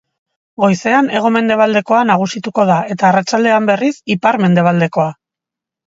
Goizean, 0.61 1.09
hego-mendebaldekoa 1.19 2.01
nagusituko 2.13 2.67
da 2.73 2.81
eta 2.99 3.11
arratsaldean, 3.13 3.71
berriz, 3.75 3.97
ipar-mendebaldekoa. 4.19 5.11